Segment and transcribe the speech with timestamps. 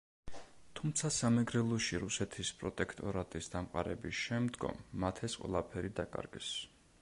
[0.77, 6.51] თუმცა სამეგრელოში რუსეთის პროტექტორატის დამყარების შემდგომ მათ ეს ყველაფერი დაკარგეს.